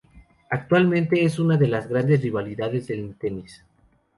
[0.49, 3.63] Actualmente es una de las grandes rivalidades en el tenis.